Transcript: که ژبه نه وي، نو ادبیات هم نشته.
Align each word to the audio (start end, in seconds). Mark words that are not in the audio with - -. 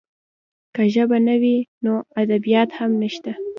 که 0.73 0.83
ژبه 0.93 1.17
نه 1.27 1.35
وي، 1.41 1.57
نو 1.83 1.93
ادبیات 2.21 2.69
هم 2.77 2.91
نشته. 3.03 3.31